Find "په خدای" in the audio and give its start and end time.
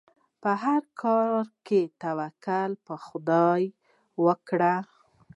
2.85-3.63